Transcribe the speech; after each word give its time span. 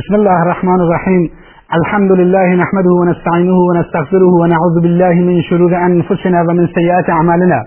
بسم 0.00 0.14
الله 0.14 0.42
الرحمن 0.42 0.80
الرحیم 0.80 1.30
الحمد 1.78 2.12
لله 2.12 2.48
نحمده 2.62 2.92
ونستعینه 3.00 3.58
ونستغفره 3.68 4.32
ونعوذ 4.42 4.76
بالله 4.82 5.14
من 5.28 5.42
شرور 5.48 5.72
أنفسنا 5.76 6.40
ومن 6.48 6.66
سیئات 6.74 7.10
أعمالنا. 7.10 7.58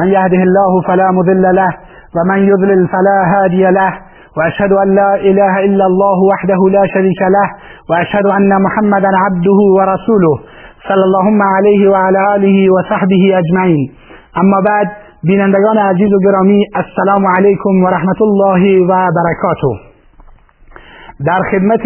من 0.00 0.08
يهده 0.08 0.42
الله 0.48 0.82
فلا 0.88 1.10
مضل 1.18 1.42
له 1.60 1.70
ومن 2.16 2.38
يضلل 2.38 2.88
فلا 2.92 3.18
هادي 3.32 3.62
له. 3.78 3.92
وأشهد 4.36 4.72
أن 4.72 4.94
لا 4.94 5.14
إله 5.14 5.64
إلا 5.64 5.84
الله 5.86 6.18
وحده 6.32 6.60
لا 6.76 6.84
شريك 6.94 7.20
له 7.36 7.48
وأشهد 7.90 8.26
أن 8.26 8.62
محمدا 8.66 9.10
عبده 9.24 9.58
ورسوله 9.78 10.34
صلی 10.88 11.04
اللهم 11.08 11.42
علیه 11.42 11.90
و 11.90 11.94
علی 11.94 12.18
آله 12.36 12.72
و 12.74 12.82
صحبه 12.90 13.22
اجمعین 13.40 13.90
أما 14.40 14.60
بعد 14.68 14.88
بینندگان 15.22 15.78
عزیز 15.78 16.12
و 16.12 16.18
گرامی 16.26 16.60
السلام 16.84 17.26
علیکم 17.36 17.84
و 17.84 17.88
رحمت 17.88 18.22
الله 18.22 18.80
و 18.90 18.92
برکاته 19.18 19.87
در 21.26 21.40
خدمت 21.50 21.80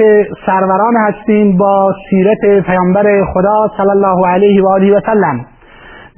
سروران 0.47 0.95
هستیم 1.09 1.57
با 1.57 1.93
سیرت 2.11 2.67
پیامبر 2.67 3.25
خدا 3.35 3.71
صلی 3.77 3.91
الله 3.91 4.29
علیه 4.29 4.63
و 4.63 4.69
آله 4.69 4.97
و 4.97 5.01
سلم. 5.07 5.47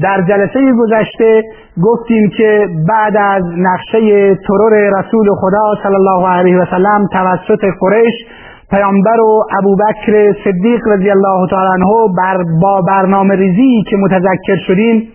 در 0.03 0.23
جلسه 0.23 0.73
گذشته 0.79 1.43
گفتیم 1.83 2.31
که 2.37 2.69
بعد 2.89 3.17
از 3.17 3.43
نقشه 3.59 4.35
ترور 4.35 4.73
رسول 4.99 5.27
خدا 5.41 5.75
صلی 5.83 5.95
الله 5.95 6.29
علیه 6.29 6.59
و 6.59 6.65
سلم 6.71 7.07
توسط 7.13 7.65
قریش 7.81 8.15
پیامبر 8.71 9.21
و 9.21 9.43
ابوبکر 9.59 10.35
صدیق 10.45 10.81
رضی 10.89 11.11
الله 11.11 11.49
تعالی 11.51 11.69
عنه 11.69 12.15
بر 12.19 12.45
با 12.63 12.83
برنامه 12.89 13.35
ریزی 13.35 13.83
که 13.91 13.97
متذکر 13.97 14.57
شدیم 14.67 15.09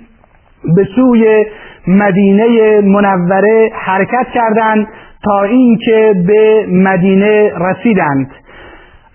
به 0.76 0.88
سوی 0.96 1.46
مدینه 1.88 2.82
منوره 2.82 3.70
حرکت 3.74 4.28
کردند 4.34 4.88
تا 5.24 5.44
اینکه 5.44 6.14
به 6.28 6.66
مدینه 6.70 7.52
رسیدند 7.58 8.32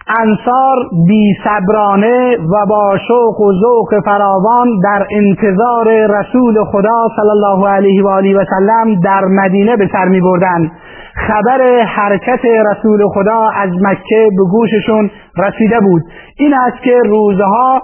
انصار 0.09 0.77
بی 1.09 1.35
صبرانه 1.45 2.37
و 2.37 2.67
با 2.69 2.99
شوق 3.09 3.41
و 3.41 3.53
ذوق 3.53 4.05
فراوان 4.05 4.69
در 4.85 5.07
انتظار 5.11 6.07
رسول 6.07 6.65
خدا 6.65 7.09
صلی 7.17 7.31
الله 7.31 7.69
علیه 7.69 8.05
و 8.05 8.09
آله 8.09 8.37
و 8.37 8.45
سلم 8.45 9.01
در 9.01 9.25
مدینه 9.25 9.77
به 9.77 9.89
سر 9.93 10.09
می. 10.09 10.21
خبر 11.15 11.83
حرکت 11.83 12.45
رسول 12.45 13.09
خدا 13.15 13.51
از 13.57 13.71
مکه 13.83 14.29
به 14.37 14.45
گوششون 14.51 15.11
رسیده 15.39 15.81
بود 15.81 16.03
این 16.39 16.55
است 16.55 16.83
که 16.83 16.99
روزها 17.07 17.83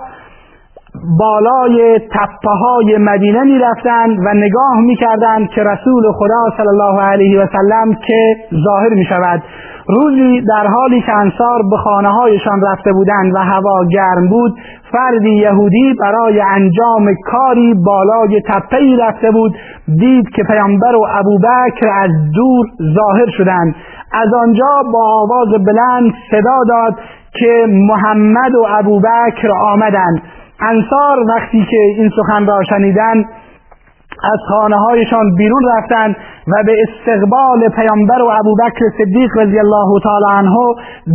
بالای 1.18 1.98
تپه 1.98 2.50
های 2.50 2.98
مدینه 2.98 3.44
می 3.44 3.58
رفتند 3.58 4.18
و 4.26 4.34
نگاه 4.34 4.80
می 4.80 4.96
کردند 4.96 5.48
که 5.48 5.62
رسول 5.62 6.12
خدا 6.12 6.56
صلی 6.56 6.68
الله 6.68 7.02
علیه 7.02 7.40
و 7.40 7.46
سلم 7.46 7.94
که 8.06 8.36
ظاهر 8.64 8.94
می 8.94 9.04
شود 9.04 9.42
روزی 9.86 10.40
در 10.40 10.66
حالی 10.66 11.00
که 11.00 11.12
انصار 11.12 11.62
به 11.70 11.76
خانه 11.76 12.08
هایشان 12.08 12.60
رفته 12.72 12.92
بودند 12.92 13.34
و 13.34 13.38
هوا 13.38 13.84
گرم 13.92 14.28
بود 14.28 14.54
فردی 14.92 15.30
یهودی 15.30 15.94
برای 16.00 16.40
انجام 16.40 17.14
کاری 17.26 17.74
بالای 17.74 18.42
تپه 18.48 18.96
رفته 19.00 19.30
بود 19.30 19.56
دید 19.98 20.28
که 20.28 20.42
پیامبر 20.42 20.96
و 20.96 21.06
ابوبکر 21.18 21.88
از 21.88 22.10
دور 22.34 22.66
ظاهر 22.94 23.30
شدند. 23.36 23.74
از 24.12 24.34
آنجا 24.34 24.82
با 24.92 25.20
آواز 25.20 25.48
بلند 25.48 26.14
صدا 26.30 26.58
داد 26.68 26.94
که 27.32 27.66
محمد 27.68 28.54
و 28.54 28.66
ابوبکر 28.78 29.50
آمدند. 29.62 30.22
انصار 30.62 31.18
وقتی 31.28 31.66
که 31.70 31.76
این 31.76 32.10
سخن 32.16 32.46
را 32.46 32.62
شنیدن 32.62 33.24
از 34.24 34.38
خانه 34.48 34.76
هایشان 34.76 35.34
بیرون 35.38 35.62
رفتند 35.76 36.16
و 36.46 36.62
به 36.66 36.74
استقبال 36.88 37.68
پیامبر 37.68 38.22
و 38.22 38.30
ابوبکر 38.40 38.84
صدیق 38.98 39.38
رضی 39.38 39.58
الله 39.58 40.00
تعالی 40.02 40.26
عنه 40.30 40.56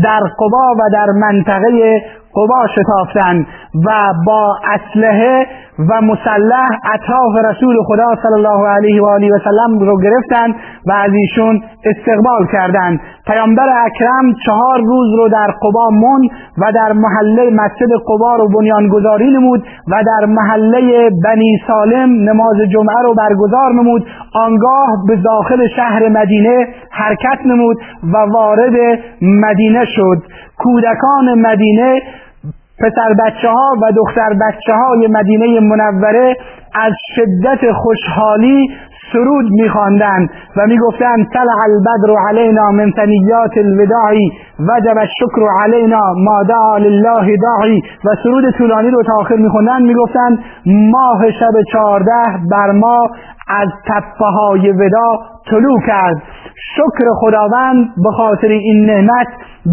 در 0.04 0.20
قبا 0.20 0.74
و 0.80 0.90
در 0.94 1.08
منطقه 1.12 2.02
قبا 2.36 2.68
شتافتند 2.76 3.48
و 3.86 4.14
با 4.26 4.56
اسلحه 4.74 5.46
و 5.80 6.02
مسلح 6.02 6.70
اطراف 6.94 7.46
رسول 7.50 7.76
خدا 7.88 8.16
صلی 8.24 8.34
الله 8.34 8.68
علیه 8.68 9.02
و 9.02 9.06
آله 9.06 9.28
و 9.28 9.40
سلم 9.44 9.80
رو 9.80 10.02
گرفتند 10.02 10.56
و 10.88 10.92
از 10.92 11.12
ایشون 11.14 11.64
استقبال 11.86 12.48
کردند 12.52 13.00
پیامبر 13.28 13.70
اکرم 13.86 14.34
چهار 14.46 14.80
روز 14.80 15.14
رو 15.18 15.30
در 15.30 15.48
قبا 15.62 15.90
مون 15.90 16.30
و 16.58 16.72
در 16.76 16.94
محله 16.94 17.50
مسجد 17.50 17.90
قبا 18.10 18.36
رو 18.36 18.50
بنیانگذاری 18.50 19.32
نمود 19.32 19.64
و 19.88 20.04
در 20.06 20.26
محله 20.26 21.10
بنی 21.24 21.58
سالم 21.68 22.10
نماز 22.30 22.56
جمعه 22.72 23.02
رو 23.04 23.14
برگزار 23.14 23.74
نمود. 23.74 24.06
آنگاه 24.34 24.88
به 25.08 25.16
داخل 25.16 25.68
شهر 25.76 26.10
مدینه 26.10 26.68
حرکت 26.92 27.46
نمود 27.46 27.78
و 28.14 28.18
وارد 28.18 29.00
مدینه 29.22 29.86
شد. 29.86 30.24
کودکان 30.58 31.42
مدینه 31.42 32.02
پسر 32.80 33.14
بچه 33.26 33.48
ها 33.48 33.72
و 33.82 33.92
دختر 33.96 34.30
بچه 34.42 34.74
های 34.74 35.08
مدینه 35.08 35.60
منوره 35.60 36.36
از 36.74 36.94
شدت 37.16 37.72
خوشحالی 37.72 38.68
سرود 39.14 39.46
میخواندند 39.52 40.30
و 40.58 40.68
می‌گفتند 40.68 41.28
طلع 41.34 41.62
البدر 41.64 42.22
علینا 42.30 42.72
من 42.72 42.92
ثنیات 42.96 43.58
الوداعی 43.58 44.32
وجب 44.60 44.98
الشکر 44.98 45.42
علینا 45.64 46.02
ما 46.18 46.44
دعا 46.44 46.78
لله 46.78 47.38
داعی. 47.42 47.82
و 48.06 48.16
سرود 48.24 48.52
طولانی 48.58 48.90
رو 48.90 49.04
تا 49.04 49.14
آخر 49.20 49.36
میخوندند 49.36 49.82
می‌گفتند 49.82 50.40
ماه 50.66 51.32
شب 51.32 51.62
چهارده 51.72 52.24
بر 52.52 52.72
ما 52.72 53.10
از 53.48 53.68
تپه 53.88 54.26
های 54.26 54.72
ودا 54.72 55.20
طلوع 55.50 55.80
کرد. 55.88 56.22
شکر 56.76 57.06
خداوند 57.20 57.90
به 58.04 58.12
خاطر 58.12 58.48
این 58.48 58.86
نعمت 58.86 59.28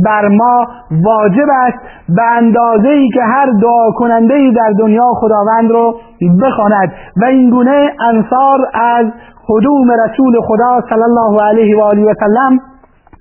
بر 0.04 0.28
ما 0.28 0.66
واجب 1.04 1.46
است. 1.62 1.78
به 2.08 2.22
اندازه 2.22 2.88
ای 2.88 3.08
که 3.08 3.22
هر 3.22 3.46
دعا 3.62 3.90
کننده 3.90 4.34
ای 4.34 4.52
در 4.52 4.72
دنیا 4.78 5.12
خداوند 5.20 5.70
رو 5.70 6.00
بخواند. 6.42 6.92
و 7.22 7.24
این 7.24 7.50
گونه 7.50 7.92
انصار 8.08 8.58
از 8.74 9.06
قدوم 9.48 9.90
رسول 10.04 10.40
خدا 10.46 10.80
صلی 10.88 11.02
الله 11.02 11.42
علیه 11.42 11.76
و 11.76 11.80
آله 11.80 12.04
و 12.04 12.14
سلم 12.20 12.60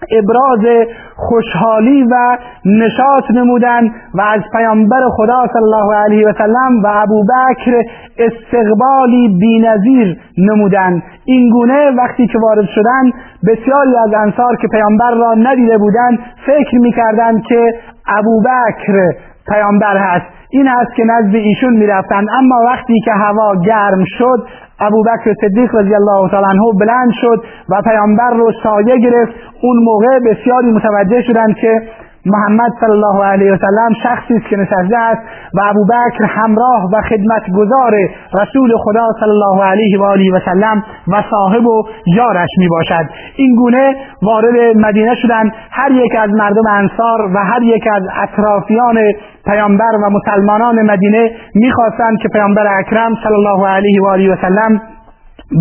ابراز 0.09 0.87
خوشحالی 1.15 2.03
و 2.03 2.37
نشاط 2.65 3.31
نمودند 3.33 3.91
و 4.13 4.21
از 4.21 4.41
پیامبر 4.51 5.01
خدا 5.09 5.47
صلی 5.53 5.63
الله 5.63 5.95
علیه 5.95 6.27
و 6.27 6.33
سلم 6.37 6.83
و 6.83 6.87
ابوبکر 6.87 7.83
استقبالی 8.17 9.37
بینظیر 9.39 10.17
نمودند 10.37 11.03
این 11.25 11.49
گونه 11.49 11.91
وقتی 11.91 12.27
که 12.27 12.39
وارد 12.39 12.65
شدند 12.75 13.13
بسیاری 13.47 13.95
از 14.07 14.13
انصار 14.13 14.55
که 14.61 14.67
پیامبر 14.67 15.11
را 15.11 15.33
ندیده 15.33 15.77
بودند 15.77 16.19
فکر 16.45 16.77
می‌کردند 16.77 17.43
که 17.43 17.73
ابوبکر 18.07 19.13
پیامبر 19.47 19.97
هست. 19.97 20.25
این 20.49 20.67
است 20.67 20.95
که 20.95 21.03
نزد 21.03 21.35
ایشون 21.35 21.73
می‌رفتند. 21.73 22.27
اما 22.37 22.55
وقتی 22.65 22.99
که 23.05 23.11
هوا 23.11 23.55
گرم 23.65 24.05
شد 24.17 24.47
ابوبکر 24.81 25.33
صدیق 25.41 25.75
رضی 25.75 25.95
الله 25.95 26.29
تعالی 26.31 26.45
عنه 26.45 26.61
بلند 26.79 27.11
شد 27.21 27.43
و 27.69 27.81
پیامبر 27.81 28.29
رو 28.29 28.51
سایه 28.63 28.97
گرفت. 28.97 29.33
اون 29.61 29.77
موقع 29.83 30.19
بسیاری 30.19 30.71
متوجه 30.71 31.21
شدند 31.21 31.55
که 31.55 31.81
محمد 32.25 32.71
صلی 32.79 32.91
الله 32.91 33.25
علیه 33.25 33.53
و 33.53 33.57
سلم 33.57 33.93
شخصی 34.03 34.33
است 34.33 34.45
که 34.45 34.57
نشسته 34.57 34.97
است 34.97 35.21
و 35.53 35.61
ابوبکر 35.69 36.25
همراه 36.25 36.89
و 36.93 37.01
خدمتگزار 37.09 37.93
رسول 38.41 38.71
خدا 38.77 39.07
صلی 39.19 39.29
الله 39.29 39.63
علیه 39.63 39.99
و 39.99 40.03
آله 40.03 40.31
و 40.33 40.39
سلم 40.45 40.83
و 41.07 41.23
صاحب 41.31 41.65
و 41.65 41.83
یارش 42.15 42.49
می 42.57 42.67
باشد. 42.67 43.05
این 43.35 43.55
گونه 43.55 43.95
وارد 44.21 44.77
مدینه 44.77 45.15
شدند. 45.15 45.51
هر 45.71 45.91
یک 45.91 46.15
از 46.19 46.29
مردم 46.29 46.67
انصار 46.71 47.19
و 47.35 47.37
هر 47.37 47.63
یک 47.63 47.83
از 47.95 48.03
اطرافیان 48.23 48.97
پیامبر 49.45 49.95
و 50.03 50.09
مسلمانان 50.09 50.81
مدینه 50.91 51.31
می‌خواستند 51.55 52.17
که 52.21 52.29
پیامبر 52.29 52.79
اکرم 52.79 53.15
صلی 53.23 53.33
الله 53.33 53.67
علیه 53.67 54.01
و 54.01 54.05
آله 54.07 54.33
و 54.33 54.35
سلم 54.41 54.81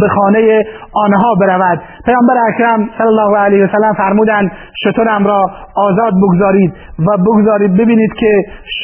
به 0.01 0.09
خانه 0.09 0.65
آنها 0.93 1.34
برود. 1.41 1.81
پیامبر 2.05 2.34
اکرم 2.49 2.91
صلی 2.99 3.06
الله 3.06 3.39
علیه 3.39 3.65
و 3.65 3.69
سلم 3.69 3.93
فرمودند 3.93 4.53
شطورم 4.84 5.27
را 5.27 5.43
آزاد 5.77 6.12
بگذارید 6.23 6.73
و 6.98 7.16
بگذارید 7.27 7.77
ببینید 7.77 8.13
که 8.13 8.33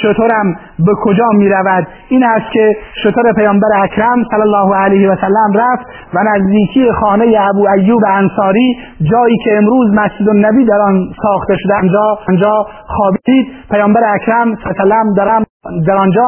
شطورم 0.03 0.55
به 0.79 0.93
کجا 1.05 1.29
می 1.35 1.49
رود 1.49 1.87
این 2.09 2.25
است 2.25 2.53
که 2.53 2.77
شطور 3.05 3.33
پیامبر 3.33 3.69
اکرم 3.83 4.25
صلی 4.31 4.41
الله 4.41 4.77
علیه 4.77 5.11
و 5.11 5.17
سلم 5.17 5.53
رفت 5.55 5.87
و 6.15 6.19
نزدیکی 6.23 6.93
خانه 6.93 7.25
ابو 7.41 7.69
ایوب 7.69 8.03
انصاری 8.09 8.77
جایی 9.13 9.37
که 9.45 9.57
امروز 9.57 9.95
مسجد 9.95 10.29
النبی 10.29 10.65
در 10.65 10.81
آن 10.89 11.13
ساخته 11.23 11.57
شده 11.57 11.75
آنجا 11.75 12.19
آنجا 12.29 12.67
خوابید. 12.87 13.47
پیامبر 13.71 14.01
اکرم 14.15 14.55
صلی 14.55 14.81
الله 14.81 14.95
علیه 14.95 15.13
و 15.13 15.25
سلم 15.25 15.45
در 15.87 15.97
آنجا 15.97 16.27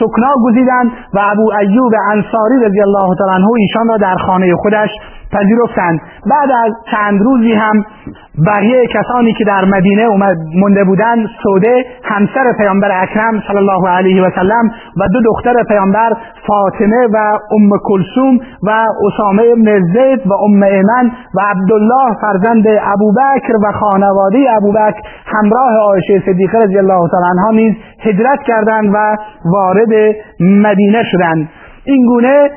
سکنا 0.00 0.32
گزیدند 0.44 0.90
و 1.14 1.18
ابو 1.32 1.52
ایوب 1.60 1.92
انصاری 2.12 2.56
رضی 2.66 2.80
الله 2.80 3.14
تعالی 3.18 3.34
عنه 3.34 3.48
ایشان 3.58 3.88
را 3.88 3.96
در 3.96 4.16
خانه 4.26 4.54
خودش 4.62 4.90
پذیرفتند. 5.32 6.00
بعد 6.30 6.50
از 6.64 6.72
چند 6.90 7.20
روزی 7.22 7.52
هم 7.52 7.84
بقیه 8.46 8.86
کسانی 8.86 9.32
که 9.32 9.44
در 9.44 9.64
مدینه 9.64 10.08
مونده 10.54 10.84
بودند 10.84 11.28
سوده 11.42 11.84
همسر 12.04 12.52
پیامبر 12.58 13.02
اکرم 13.02 13.42
صلی 13.48 13.56
الله 13.56 13.88
علیه 13.88 14.22
و 14.22 14.30
سلم 14.34 14.70
و 14.96 15.08
دو 15.12 15.20
دختر 15.26 15.62
پیامبر 15.68 16.12
فاطمه 16.46 17.06
و 17.12 17.38
ام 17.50 17.70
کلثوم 17.84 18.38
و 18.62 18.70
اسامه 19.06 19.42
ابن 19.52 19.80
زید 19.80 20.26
و 20.26 20.32
ام 20.34 20.62
ایمن 20.62 21.10
و 21.34 21.40
عبدالله 21.50 22.16
فرزند 22.20 22.64
ابوبکر 22.66 23.56
و 23.62 23.72
خانواده 23.72 24.38
ابوبکر 24.56 25.00
همراه 25.26 25.76
عایشه 25.76 26.22
صدیقه 26.26 26.58
رضی 26.58 26.78
الله 26.78 27.08
تعالی 27.10 27.26
عنها 27.30 27.50
نیز 27.50 27.74
هجرت 28.02 28.42
کردند 28.46 28.94
و 28.94 29.16
وارد 29.44 30.14
مدینه 30.40 31.02
شدند. 31.12 31.48
این 31.84 32.06
گونه 32.06 32.50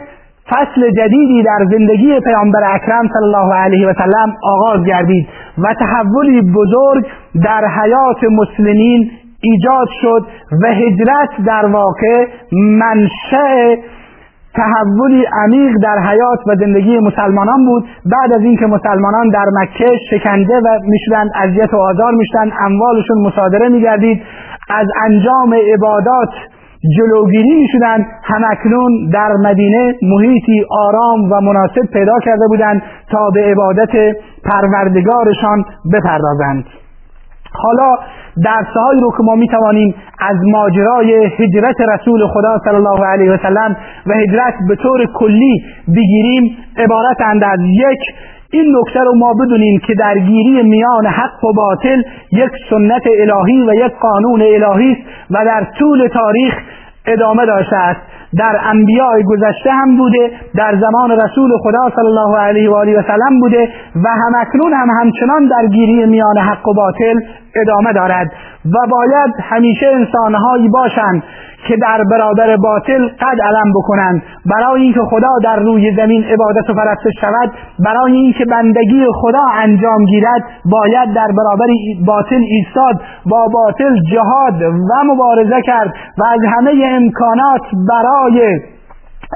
فصل 0.50 0.92
جدیدی 0.98 1.44
در 1.44 1.66
زندگی 1.72 2.20
پیامبر 2.20 2.76
اکرم 2.76 3.08
صلی 3.08 3.24
الله 3.24 3.54
علیه 3.56 3.88
و 3.88 3.94
سلم 3.94 4.36
آغاز 4.44 4.86
گردید 4.86 5.28
و 5.58 5.74
تحولی 5.74 6.42
بزرگ 6.42 7.06
در 7.44 7.62
حیات 7.82 8.18
مسلمین 8.32 9.12
ایجاد 9.42 9.88
شد 10.02 10.26
و 10.64 10.68
هجرت 10.68 11.30
در 11.46 11.66
واقع 11.66 12.28
منشأ 12.54 13.76
تحولی 14.56 15.26
عمیق 15.44 15.74
در 15.84 15.98
حیات 16.10 16.40
و 16.48 16.56
زندگی 16.56 17.00
مسلمانان 17.00 17.66
بود. 17.66 17.86
بعد 18.06 18.34
از 18.34 18.42
اینکه 18.42 18.66
مسلمانان 18.66 19.30
در 19.30 19.46
مکه 19.54 19.98
شکنجه 20.10 20.56
و 20.56 20.80
می‌شدند 20.84 21.30
اذیت 21.36 21.74
و 21.74 21.78
آزار 21.78 22.12
می‌شدند 22.14 22.52
اموالشون 22.60 23.18
مصادره 23.28 23.70
میگردید. 23.70 24.22
از 24.70 24.88
انجام 25.06 25.54
عبادات 25.74 26.30
جلوگیری 26.98 27.68
شدند 27.72 28.06
همکنون 28.24 29.10
در 29.14 29.32
مدینه 29.44 29.96
محیطی 30.02 30.66
آرام 30.70 31.32
و 31.32 31.42
مناسب 31.42 31.86
پیدا 31.94 32.20
کرده 32.26 32.48
بودند 32.48 32.82
تا 33.12 33.30
به 33.34 33.44
عبادت 33.52 34.16
پروردگارشان 34.46 35.66
بپردازند. 35.94 36.66
حالا 37.56 37.96
درسهایی 38.46 39.02
رو 39.02 39.12
که 39.12 39.24
ما 39.24 39.36
می 39.36 39.48
توانیم 39.48 39.96
از 40.20 40.36
ماجرای 40.52 41.26
هجرت 41.26 41.76
رسول 41.94 42.28
خدا 42.28 42.58
صلی 42.66 42.76
الله 42.76 43.06
علیه 43.06 43.32
و 43.32 43.38
سلم 43.38 43.76
و 44.08 44.14
هجرت 44.14 44.54
به 44.68 44.76
طور 44.76 45.06
کلی 45.14 45.64
بگیریم 45.88 46.58
عبارتند 46.78 47.44
از 47.44 47.60
یک 47.60 48.00
این 48.54 48.76
نکته 48.78 49.00
رو 49.00 49.16
ما 49.16 49.34
بدونیم 49.34 49.80
که 49.88 49.94
درگیری 49.94 50.64
میان 50.64 51.06
حق 51.06 51.44
و 51.44 51.54
باطل 51.54 52.02
یک 52.32 52.52
سنت 52.70 53.04
الهی 53.20 53.62
و 53.68 53.74
یک 53.86 53.92
قانون 54.02 54.42
الهی 54.42 54.92
است 54.92 55.02
و 55.32 55.46
در 55.46 55.68
طول 55.80 56.08
تاریخ 56.08 56.54
ادامه 57.06 57.46
داشته 57.46 57.76
است. 57.76 58.02
در 58.40 58.60
انبیاء 58.64 59.22
گذشته 59.28 59.72
هم 59.72 59.98
بوده 59.98 60.32
در 60.56 60.80
زمان 60.82 61.12
رسول 61.12 61.52
خدا 61.64 61.90
صلی 61.96 62.08
الله 62.08 62.38
علیه 62.38 62.70
و 62.70 62.74
آله 62.74 63.00
و 63.00 63.02
سلم 63.02 63.40
بوده 63.40 63.70
و 63.96 64.08
همکنون 64.10 64.74
هم 64.74 64.88
همچنان 65.00 65.48
درگیری 65.48 66.06
میان 66.06 66.38
حق 66.38 66.68
و 66.68 66.74
باطل 66.74 67.20
ادامه 67.56 67.94
دارد. 67.94 68.32
و 68.66 68.78
باید 68.90 69.34
همیشه 69.42 69.88
انسانهایی 69.88 70.70
باشند 70.70 71.24
که 71.68 71.78
در 71.82 72.04
برابر 72.12 72.56
باطل 72.58 73.08
قد 73.08 73.42
علم 73.42 73.72
بکنند. 73.76 74.24
برای 74.46 74.82
اینکه 74.82 75.00
خدا 75.10 75.30
در 75.44 75.56
روی 75.56 75.96
زمین 75.96 76.24
عبادت 76.24 76.70
و 76.70 76.74
پرستش 76.74 77.14
شود 77.22 77.52
برای 77.86 78.12
اینکه 78.12 78.46
بندگی 78.46 79.06
خدا 79.14 79.44
انجام 79.54 80.06
گیرد 80.06 80.44
باید 80.66 81.14
در 81.16 81.28
برابر 81.38 81.68
باطل 82.06 82.42
ایستاد. 82.50 83.02
با 83.26 83.48
باطل 83.48 83.96
جهاد 84.12 84.62
و 84.62 85.14
مبارزه 85.14 85.62
کرد 85.62 85.94
و 86.18 86.24
از 86.26 86.40
همه 86.58 86.72
امکانات 86.86 87.62
برای 87.90 88.23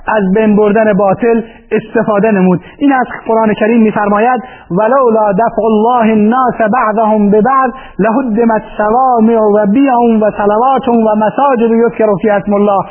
از 0.07 0.23
بین 0.35 0.55
بردن 0.55 0.93
باطل 0.93 1.41
استفاده 1.71 2.31
نمود. 2.31 2.61
این 2.77 2.93
از 2.93 3.07
قرآن 3.27 3.53
کریم 3.53 3.81
میفرماید 3.81 4.41
ولولا 4.71 5.31
دفع 5.31 5.61
الله 5.65 6.11
الناس 6.11 6.55
بعضهم 6.73 7.29
ببعض 7.29 7.71
لهدمت 7.99 8.61
صوامع 8.77 9.37
و 9.37 9.65
بیع 9.71 9.93
و 10.21 10.31
صلوات 10.31 10.87
و 10.87 11.15
مساجد 11.15 11.71
یذکر 11.71 12.07
فی 12.21 12.29
اسم 12.29 12.53
الله. 12.53 12.85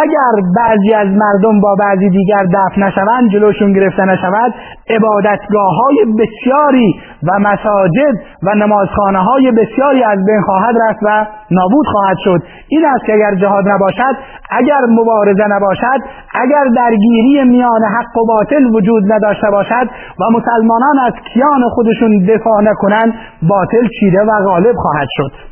اگر 0.00 0.34
بعضی 0.56 0.94
از 0.94 1.08
مردم 1.08 1.60
با 1.60 1.74
بعضی 1.74 2.10
دیگر 2.10 2.44
دفع 2.54 2.80
نشوند 2.80 3.30
جلوشون 3.32 3.72
گرفته 3.72 4.04
نشود 4.04 4.54
عبادتگاه 4.90 5.72
های 5.82 5.96
بسیاری 6.18 7.00
و 7.22 7.38
مساجد 7.38 8.14
و 8.42 8.54
نمازخانه 8.54 9.18
های 9.18 9.50
بسیاری 9.50 10.02
از 10.04 10.18
بین 10.26 10.42
خواهد 10.46 10.74
رفت 10.88 11.02
و 11.02 11.26
نابود 11.50 11.86
خواهد 11.86 12.16
شد. 12.24 12.42
این 12.68 12.84
است 12.94 13.04
که 13.04 13.12
اگر 13.12 13.34
جهاد 13.34 13.68
نباشد 13.68 14.16
اگر 14.50 14.80
مبارزه 14.88 15.46
نباشد 15.48 16.00
اگر 16.34 16.64
درگیری 16.76 17.44
میان 17.44 17.82
حق 17.84 18.18
و 18.18 18.26
باطل 18.26 18.64
وجود 18.74 19.12
نداشته 19.12 19.50
باشد 19.50 19.86
و 20.20 20.24
مسلمانان 20.36 20.98
از 21.06 21.12
کیان 21.32 21.68
خودشون 21.74 22.26
دفاع 22.28 22.62
نکنند 22.62 23.14
باطل 23.42 23.88
چیره 24.00 24.24
و 24.24 24.44
غالب 24.44 24.76
خواهد 24.76 25.08
شد. 25.16 25.51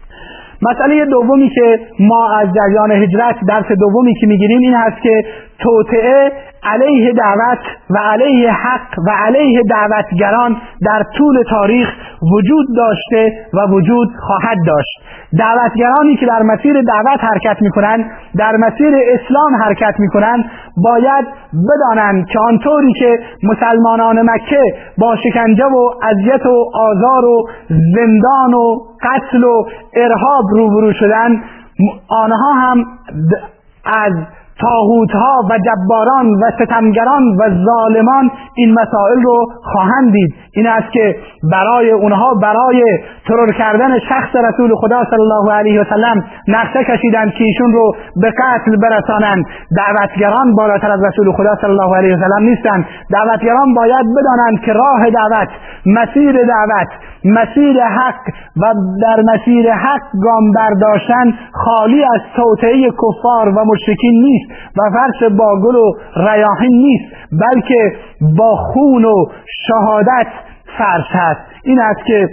مسئله 0.63 1.05
دومی 1.05 1.49
که 1.55 1.81
ما 2.01 2.31
از 2.41 2.49
جریان 2.55 2.93
هجرت 2.93 3.37
درس 3.49 3.79
دومی 3.79 4.15
که 4.21 4.27
می‌گیریم 4.27 4.61
این 4.61 4.75
هست 4.75 5.03
که 5.03 5.25
توطعه 5.63 6.33
علیه 6.63 7.13
دعوت 7.13 7.59
و 7.91 7.99
علیه 8.13 8.53
حق 8.53 8.99
و 9.07 9.11
علیه 9.27 9.63
دعوتگران 9.71 10.57
در 10.87 11.03
طول 11.19 11.43
تاریخ 11.51 11.89
وجود 12.35 12.67
داشته 12.77 13.33
و 13.55 13.71
وجود 13.71 14.09
خواهد 14.27 14.59
داشت. 14.67 15.01
دعوتگرانی 15.39 16.17
که 16.17 16.27
در 16.27 16.43
مسیر 16.43 16.83
دعوت 16.83 17.25
حرکت 17.25 17.63
می‌کنند 17.63 18.05
در 18.39 18.57
مسیر 18.57 18.95
اسلام 18.95 19.55
حرکت 19.63 19.95
می‌کنند 19.99 20.45
باید 20.77 21.27
بدانند 21.69 22.27
که 22.27 22.39
آنطوری 22.39 22.93
که 22.93 23.19
مسلمانان 23.43 24.31
مکه 24.31 24.63
با 24.99 25.17
شکنجه 25.17 25.65
و 25.65 25.91
اذیت 26.03 26.47
و 26.47 26.71
آزار 26.75 27.25
و 27.25 27.49
زندان 27.69 28.55
و 28.55 28.79
قتل 29.03 29.45
و 29.45 29.65
ارهاب 29.97 30.45
روبرو 30.51 30.93
شدن 30.93 31.43
آنها 32.09 32.53
هم 32.53 32.85
از 33.85 34.13
ها 34.63 35.47
و 35.51 35.59
جباران 35.59 36.27
و 36.31 36.51
ستمگران 36.59 37.23
و 37.39 37.65
ظالمان 37.65 38.31
این 38.55 38.73
مسائل 38.73 39.23
رو 39.23 39.45
خواهند 39.63 40.13
دید. 40.13 40.35
این 40.53 40.67
است 40.67 40.93
که 40.93 41.17
برای 41.53 41.91
اونها 41.91 42.35
برای 42.35 42.85
ترور 43.29 43.53
کردن 43.53 43.99
شخص 43.99 44.37
رسول 44.37 44.75
خدا 44.75 45.05
صلی 45.11 45.21
الله 45.21 45.53
علیه 45.53 45.81
و 45.81 45.85
سلم 45.85 46.25
نقشه 46.49 46.85
کشیدند 46.85 47.33
که 47.33 47.45
ایشون 47.45 47.73
رو 47.73 47.95
به 48.23 48.31
قتل 48.31 48.77
برسانند. 48.83 49.45
دعوتگران 49.77 50.55
بالاتر 50.55 50.91
از 50.91 51.05
رسول 51.05 51.33
خدا 51.33 51.57
صلی 51.61 51.71
الله 51.71 51.97
علیه 51.97 52.17
و 52.17 52.19
سلم 52.21 52.49
نیستند. 52.49 52.85
دعوتگران 53.11 53.75
باید 53.75 54.07
بدانند 54.17 54.61
که 54.65 54.73
راه 54.73 55.11
دعوت 55.11 55.49
مسیر 55.87 56.33
دعوت 56.33 56.89
مسیر 57.25 57.83
حق 57.85 58.21
و 58.57 58.75
در 59.03 59.23
مسیر 59.35 59.73
حق 59.73 60.01
گام 60.23 60.53
برداشتن 60.53 61.35
خالی 61.53 62.05
از 62.05 62.21
توطعه 62.37 62.91
کفار 62.91 63.49
و 63.49 63.65
مشرکین 63.65 64.23
نیست. 64.23 64.50
و 64.77 64.91
فرش 64.91 65.31
با 65.31 65.61
گل 65.61 65.77
و 65.77 65.93
ریاحین 66.17 66.73
نیست 66.73 67.15
بلکه 67.33 67.93
با 68.39 68.57
خون 68.57 69.05
و 69.05 69.27
شهادت 69.67 70.27
فرش 70.79 71.07
هست. 71.11 71.41
این 71.65 71.81
است 71.81 72.07
که 72.07 72.29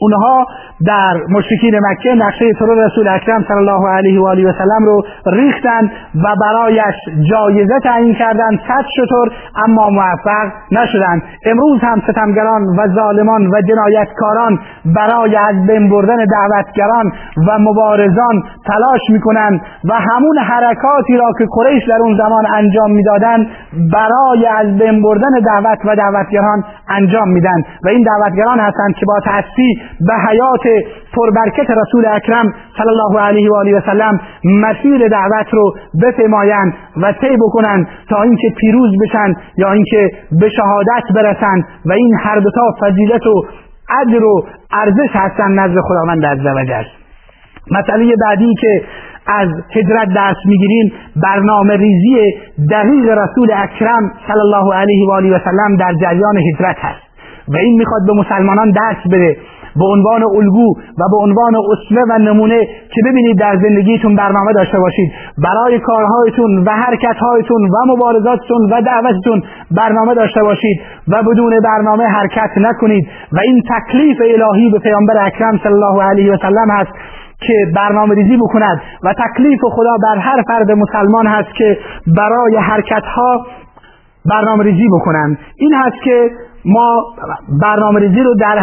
اونها 0.00 0.46
در 0.86 1.14
مشرکین 1.28 1.74
مکه 1.90 2.14
نقشه 2.14 2.44
ترور 2.58 2.86
رسول 2.86 3.08
اکرم 3.08 3.44
صلی 3.48 3.56
الله 3.56 3.88
علیه 3.88 4.20
و 4.20 4.26
آله 4.26 4.48
و 4.48 4.52
سلم 4.52 4.84
رو 4.84 5.02
ریختن 5.26 5.90
و 6.14 6.34
برایش 6.40 6.94
جایزه 7.30 7.80
تعیین 7.84 8.14
کردند 8.14 8.60
صد 8.68 8.84
شطور 8.96 9.32
اما 9.64 9.90
موفق 9.90 10.52
نشدند 10.72 11.22
امروز 11.46 11.80
هم 11.80 12.02
ستمگران 12.08 12.62
و 12.62 12.94
ظالمان 12.94 13.46
و 13.46 13.60
جنایتکاران 13.68 14.58
برای 14.84 15.36
از 15.36 15.66
بین 15.66 15.90
بردن 15.90 16.16
دعوتگران 16.16 17.12
و 17.48 17.58
مبارزان 17.58 18.42
تلاش 18.66 19.00
می‌کنند 19.10 19.60
و 19.84 19.94
همون 19.94 20.38
حرکاتی 20.38 21.16
را 21.16 21.32
که 21.38 21.46
قریش 21.52 21.84
در 21.88 21.98
اون 22.00 22.16
زمان 22.16 22.46
انجام 22.54 22.90
می‌دادند 22.90 23.46
برای 23.92 24.46
از 24.46 24.78
بین 24.78 25.02
بردن 25.02 25.40
دعوت 25.46 25.78
و 25.84 25.96
دعوتگران 25.96 26.64
انجام 26.88 27.28
میدن. 27.28 27.62
و 27.84 27.88
این 27.88 28.02
دعوتگران 28.02 28.60
هستند 28.60 28.94
که 28.94 29.06
با 29.06 29.20
تأسیس 29.24 29.75
به 30.00 30.14
حیات 30.28 30.84
پربرکت 31.14 31.70
رسول 31.70 32.06
اکرم 32.06 32.44
صلی 32.78 32.88
الله 32.88 33.20
علیه 33.20 33.50
و 33.50 33.54
آله 33.54 33.76
و 33.76 33.80
سلم 33.80 34.20
مسیر 34.44 35.08
دعوت 35.08 35.46
رو 35.50 35.74
بپیمایند 36.02 36.74
و 37.02 37.12
طی 37.12 37.36
بکنند 37.36 37.88
تا 38.10 38.22
اینکه 38.22 38.48
پیروز 38.60 38.90
بشن 39.02 39.34
یا 39.56 39.72
اینکه 39.72 40.10
به 40.40 40.48
شهادت 40.48 41.04
برسند 41.14 41.64
و 41.86 41.92
این 41.92 42.16
هر 42.24 42.38
دو 42.38 42.50
تا 42.50 42.62
فضیلت 42.86 43.26
و 43.26 43.42
اجر 44.00 44.24
و 44.24 44.46
ارزش 44.72 45.10
هستند 45.12 45.60
نزد 45.60 45.80
خداوند 45.80 46.26
عزوجل 46.26 46.84
مسئله 47.70 48.14
بعدی 48.16 48.54
که 48.60 48.82
از 49.26 49.48
هجرت 49.76 50.08
درس 50.14 50.36
می‌گیریم 50.46 50.92
برنامه 51.16 51.76
ریزی 51.76 52.34
دقیق 52.70 53.18
رسول 53.18 53.48
اکرم 53.56 54.12
صلی 54.26 54.40
الله 54.40 54.74
علیه 54.74 55.08
و 55.08 55.12
آله 55.12 55.36
و 55.36 55.38
سلم 55.44 55.76
در 55.76 55.94
جریان 56.00 56.36
هجرت 56.38 56.76
هست. 56.78 57.06
و 57.48 57.56
این 57.56 57.78
می‌خواد 57.78 58.00
به 58.06 58.12
مسلمانان 58.12 58.70
درس 58.70 59.12
بده. 59.12 59.36
به 59.78 59.84
عنوان 59.84 60.22
الگو 60.24 60.68
و 60.98 61.02
به 61.10 61.16
عنوان 61.16 61.54
اسوه 61.56 62.02
و 62.10 62.18
نمونه 62.18 62.64
که 62.64 63.00
ببینید 63.06 63.38
در 63.38 63.56
زندگیتون 63.62 64.16
برنامه 64.16 64.52
داشته 64.52 64.78
باشید. 64.78 65.12
برای 65.38 65.78
کارهایتون 65.78 66.64
و 66.66 66.70
حرکتهایتون 66.70 67.62
و 67.62 67.92
مبارزاتتون 67.92 68.72
و 68.72 68.82
دعوتتون 68.82 69.42
برنامه 69.70 70.14
داشته 70.14 70.42
باشید 70.42 70.80
و 71.08 71.22
بدون 71.22 71.60
برنامه 71.64 72.04
حرکت 72.04 72.50
نکنید. 72.56 73.08
و 73.32 73.38
این 73.44 73.62
تکلیف 73.70 74.20
الهی 74.20 74.70
به 74.70 74.78
پیامبر 74.78 75.26
اکرم 75.26 75.60
صلی 75.62 75.72
الله 75.72 76.02
علیه 76.02 76.32
و 76.32 76.36
سلم 76.36 76.70
هست 76.70 76.90
که 77.40 77.54
برنامه 77.76 78.14
ریزی 78.14 78.36
بکند. 78.36 78.80
و 79.02 79.12
تکلیف 79.12 79.60
خدا 79.72 79.96
بر 80.02 80.18
هر 80.18 80.42
فرد 80.48 80.70
مسلمان 80.70 81.26
هست 81.26 81.54
که 81.54 81.78
برای 82.16 82.56
حرکت 82.56 83.02
ها 83.04 83.46
برنامه 84.30 84.64
ریزی 84.64 84.86
بکنند. 84.88 85.38
این 85.56 85.74
هست 85.74 85.96
که 86.04 86.30
ما 86.66 87.04
برنامه 87.62 88.00
ریزی 88.00 88.22
رو 88.22 88.34
در 88.34 88.58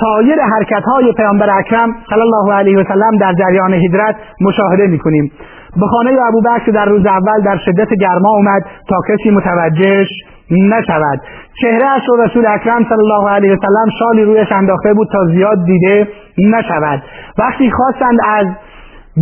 سایر 0.00 0.40
حرکت 0.40 0.82
های 0.84 1.12
پیامبر 1.12 1.58
اکرم 1.58 1.94
صلی 2.10 2.20
الله 2.20 2.54
علیه 2.54 2.78
و 2.78 2.84
سلم 2.84 3.18
در 3.20 3.32
جریان 3.32 3.74
هجرت 3.74 4.16
مشاهده 4.40 4.86
می‌کنیم. 4.86 5.32
به 5.76 5.86
خانه 5.86 6.10
ابوبکر 6.28 6.72
در 6.72 6.84
روز 6.84 7.06
اول 7.06 7.42
در 7.44 7.56
شدت 7.56 7.88
گرما 8.00 8.28
اومد 8.28 8.62
تا 8.88 8.96
کسی 9.08 9.30
متوجهش 9.30 10.08
نشود. 10.50 11.20
چهره 11.62 11.86
اش 11.86 12.02
رو 12.08 12.22
رسول 12.22 12.46
اکرم 12.46 12.84
صلی 12.84 12.98
الله 12.98 13.30
علیه 13.30 13.52
وسلم 13.52 13.90
شالی 13.98 14.24
رویش 14.24 14.52
انداخته 14.52 14.94
بود 14.94 15.08
تا 15.12 15.26
زیاد 15.26 15.64
دیده 15.64 16.08
نشود. 16.38 17.02
وقتی 17.38 17.70
خواستند 17.70 18.18
از 18.28 18.46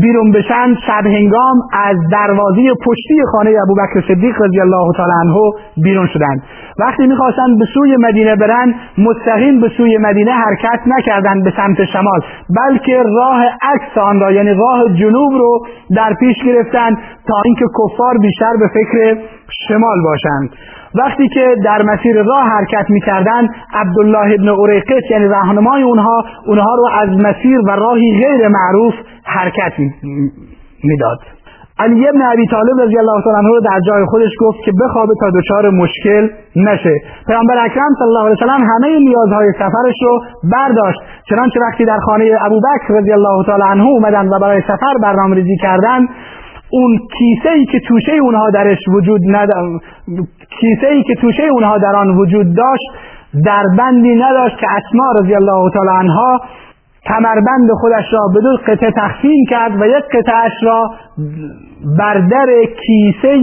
بیرون 0.03 0.33
بشن 0.33 0.75
شب 0.87 1.07
هنگام 1.07 1.57
از 1.73 1.97
دروازه 2.13 2.63
پشتی 2.87 3.15
خانه 3.33 3.51
ابوبکر 3.63 4.01
صدیق 4.09 4.43
رضی 4.43 4.61
الله 4.61 4.93
تعالی 4.97 5.13
عنه 5.23 5.37
بیرون 5.85 6.07
شدند 6.07 6.43
وقتی 6.79 7.07
می‌خواستند 7.07 7.59
به 7.59 7.65
سوی 7.75 7.97
مدینه 7.97 8.37
برند 8.37 8.75
مستقیم 8.99 9.61
به 9.61 9.69
سوی 9.77 9.99
مدینه 9.99 10.33
حرکت 10.33 10.81
نکردند 10.87 11.45
به 11.45 11.53
سمت 11.57 11.85
شمال 11.85 12.21
بلکه 12.61 13.03
راه 13.03 13.43
عکس 13.45 13.99
آن 13.99 14.21
را 14.21 14.33
یعنی 14.33 14.55
راه 14.55 14.95
جنوب 14.95 15.33
رو 15.33 15.67
در 15.97 16.15
پیش 16.21 16.37
گرفتند 16.45 16.99
تا 17.29 17.35
اینکه 17.45 17.65
کفار 17.79 18.19
بیشتر 18.23 18.53
به 18.61 18.69
فکر 18.75 19.17
شمال 19.69 20.03
باشند. 20.05 20.51
وقتی 20.95 21.29
که 21.29 21.57
در 21.65 21.83
مسیر 21.83 22.23
راه 22.23 22.43
حرکت 22.43 22.91
می‌کردند 22.91 23.49
عبدالله 23.75 24.35
ابن 24.35 24.49
اوریقت 24.49 25.11
یعنی 25.11 25.29
راهنمای 25.29 25.83
اونها 25.83 26.25
اونها 26.47 26.75
رو 26.75 26.89
از 27.03 27.09
مسیر 27.09 27.59
و 27.59 27.71
راهی 27.71 28.25
غیر 28.25 28.49
معروف 28.49 28.95
حرکت 29.25 29.73
می‌داد. 30.85 31.19
علی 31.81 32.09
ابن 32.09 32.23
ابی 32.23 32.47
طالب 32.47 32.81
رضی 32.81 32.99
الله 32.99 33.23
تعالی 33.25 33.47
عنه 33.47 33.61
در 33.65 33.81
جای 33.87 34.05
خودش 34.05 34.31
گفت 34.41 34.59
که 34.65 34.73
بخوابه 34.85 35.15
تا 35.21 35.31
دچار 35.31 35.71
مشکل 35.71 36.29
نشه. 36.57 36.95
پیامبر 37.27 37.65
اکرم 37.65 37.93
صلی 37.99 38.09
الله 38.09 38.25
علیه 38.25 38.37
وسلم 38.37 38.61
همه 38.71 38.99
نیازهای 38.99 39.47
سفرش 39.59 39.97
رو 40.03 40.21
برداشت. 40.53 41.01
چنانچه 41.29 41.61
وقتی 41.61 41.85
در 41.85 41.99
خانه 41.99 42.31
ابوبکر 42.47 42.95
رضی 43.01 43.13
الله 43.13 43.47
تعالی 43.47 43.63
عنه 43.71 43.85
اومدن 43.85 44.29
و 44.29 44.39
برای 44.39 44.61
سفر 44.61 44.95
برنامه‌ریزی 45.03 45.57
کردن 45.57 46.07
اون 46.71 46.99
کیسه 47.19 47.51
ای 47.51 47.65
که 47.65 47.81
توشه 47.89 48.13
اونها 48.13 48.51
درش 48.51 48.79
وجود 48.89 49.21
ند... 49.25 49.49
کیسه 50.61 50.87
ای 50.87 51.03
که 51.03 51.15
توشه 51.15 51.43
اونها 51.43 51.79
در 51.79 51.97
آن 51.97 52.11
وجود 52.11 52.47
داشت 52.57 52.85
در 53.45 53.63
بندی 53.79 54.15
نداشت 54.15 54.59
که 54.59 54.67
اسما 54.77 55.13
رضی 55.21 55.35
الله 55.35 55.71
تعالی 55.71 55.91
عنها 55.91 56.41
کمربند 57.07 57.71
خودش 57.81 58.05
را 58.13 58.21
به 58.35 58.41
دو 58.41 58.57
قطعه 58.67 58.91
تقسیم 58.91 59.45
کرد 59.51 59.81
و 59.81 59.87
یک 59.87 60.05
قطعش 60.13 60.53
را 60.63 60.91
بر 61.99 62.15
در 62.15 62.47
کیسه 62.87 63.41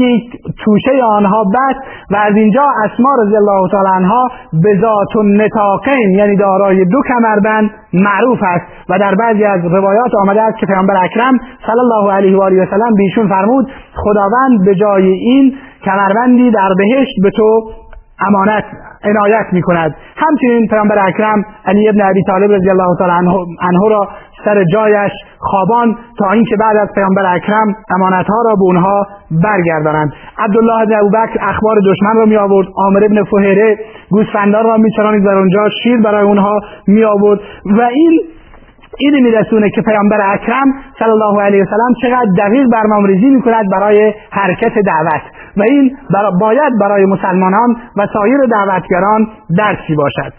توشه 0.64 1.04
آنها 1.04 1.44
بست 1.44 1.80
و 2.12 2.16
از 2.16 2.36
اینجا 2.36 2.62
اسما 2.84 3.10
رضی 3.24 3.36
الله 3.36 3.70
تعالی 3.72 3.90
عنها 3.90 4.28
به 4.54 4.80
ذات 4.82 5.26
نتاقین 5.26 6.12
یعنی 6.16 6.36
دارای 6.36 6.86
دو 6.86 7.02
کمربند 7.08 7.70
معروف 7.94 8.40
است 8.44 8.66
و 8.90 9.00
در 9.00 9.16
بعضی 9.16 9.44
از 9.44 9.66
روایات 9.66 10.12
آمده 10.22 10.42
است 10.42 10.58
که 10.58 10.66
پیامبر 10.66 11.04
اکرم 11.04 11.38
صلی 11.68 11.80
الله 11.80 12.14
علیه 12.14 12.38
و 12.38 12.42
آله 12.42 12.64
و 12.64 12.66
سلم 12.66 12.96
بیشون 12.98 13.28
فرمود 13.28 13.68
خداوند 13.96 14.66
به 14.66 14.76
جای 14.76 15.08
این 15.08 15.56
کمربندی 15.86 16.52
در 16.52 16.70
بهشت 16.78 17.14
به 17.24 17.30
تو 17.30 17.72
امانت 18.20 18.64
عنایت 19.04 19.46
می 19.52 19.62
کند 19.62 19.96
همچنین 20.16 20.68
پیامبر 20.68 21.08
اکرم 21.08 21.46
علی 21.66 21.90
ابن 21.90 22.02
ابی 22.02 22.24
طالب 22.28 22.52
رضی 22.52 22.70
الله 22.70 22.98
تعالی 23.00 23.28
عنه 23.62 23.90
را 23.90 24.10
سر 24.46 24.64
جایش 24.64 25.12
خوابان 25.38 25.96
تا 26.20 26.32
اینکه 26.32 26.56
بعد 26.60 26.78
از 26.78 26.88
پیامبر 26.96 27.36
اکرم 27.36 27.76
امانتها 27.96 28.42
را 28.46 28.56
به 28.56 28.62
اونها 28.62 29.08
برگردانند. 29.44 30.14
عبدالله 30.38 30.86
بن 30.86 31.00
ابوبکر 31.00 31.40
اخبار 31.42 31.76
دشمن 31.86 32.16
را 32.16 32.26
می 32.26 32.36
آورد 32.36 32.68
عامر 32.76 33.04
ابن 33.04 33.24
فهره 33.24 33.78
گوسفندان 34.10 34.64
را 34.64 34.78
میچرانید 34.78 35.26
در 35.26 35.38
اونجا 35.38 35.70
شیر 35.84 36.02
برای 36.02 36.24
اونها 36.24 36.60
می 36.88 37.04
آورد 37.04 37.40
و 37.66 37.82
این 37.82 38.22
اینی 39.00 39.22
میرسونه 39.22 39.70
که 39.70 39.82
پیامبر 39.82 40.34
اکرم 40.34 40.74
صلی 41.00 41.10
الله 41.10 41.42
علیه 41.42 41.64
وسلم 41.64 41.94
چقدر 42.02 42.28
دقیق 42.38 42.68
برنامه 42.72 43.08
ریزی 43.08 43.30
می‌کند 43.30 43.66
برای 43.72 44.14
حرکت 44.32 44.74
دعوت. 44.74 45.22
و 45.58 45.62
این 45.62 45.98
باید 46.40 46.74
برای 46.82 47.06
مسلمانان 47.06 47.75
و 47.98 48.08
سایر 48.14 48.38
دعوتگران 48.52 49.28
درسی 49.58 49.96
باشد. 49.96 50.34